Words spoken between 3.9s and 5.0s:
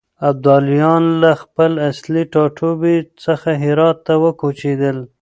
ته وکوچېدل.